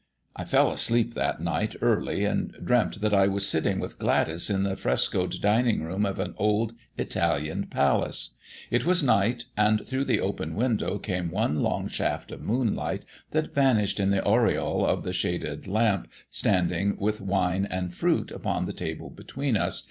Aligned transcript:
I 0.35 0.45
fell 0.45 0.71
asleep 0.71 1.13
that 1.13 1.41
night 1.41 1.75
early, 1.79 2.25
and 2.25 2.53
dreamt 2.65 3.01
that 3.01 3.13
I 3.13 3.27
was 3.27 3.47
sitting 3.47 3.79
with 3.79 3.99
Gladys 3.99 4.49
in 4.49 4.63
the 4.63 4.75
frescoed 4.75 5.39
dining 5.41 5.83
room 5.83 6.07
of 6.07 6.17
an 6.17 6.33
old 6.39 6.73
Italian 6.97 7.67
palace. 7.67 8.31
It 8.71 8.83
was 8.83 9.03
night, 9.03 9.45
and 9.55 9.85
through 9.85 10.05
the 10.05 10.19
open 10.19 10.55
window 10.55 10.97
came 10.97 11.29
one 11.29 11.61
long 11.61 11.87
shaft 11.87 12.31
of 12.31 12.41
moonlight, 12.41 13.05
that 13.29 13.53
vanished 13.53 13.99
in 13.99 14.09
the 14.09 14.25
aureole 14.25 14.83
of 14.83 15.03
the 15.03 15.13
shaded 15.13 15.67
lamp 15.67 16.07
standing 16.31 16.97
with 16.97 17.21
wine 17.21 17.67
and 17.69 17.93
fruit 17.93 18.31
upon 18.31 18.65
the 18.65 18.73
table 18.73 19.11
between 19.11 19.55
us. 19.55 19.79